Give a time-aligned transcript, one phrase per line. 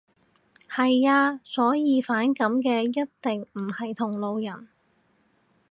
[0.67, 1.39] 係呀。
[1.43, 4.67] 所以反感嘅一定唔係同路人